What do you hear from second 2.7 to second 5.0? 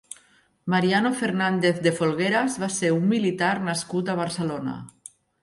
ser un militar nascut a Barcelona.